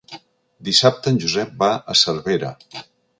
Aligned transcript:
Dissabte 0.69 1.13
en 1.15 1.21
Josep 1.25 1.53
va 1.65 1.69
a 1.95 1.99
Cervera. 2.05 2.51